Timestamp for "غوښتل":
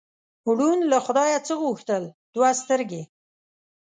1.61-2.03